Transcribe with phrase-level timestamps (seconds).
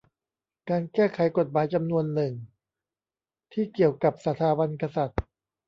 [0.69, 2.33] การแก้ไขกฎหมายจำนวนหนึ่ง
[3.53, 5.21] ที่เกี่ยวกับสถาบันกษัตริย์